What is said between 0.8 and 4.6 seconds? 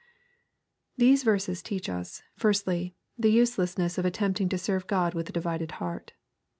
These verses teach us, firstly, the uselessness of attempt^ ing to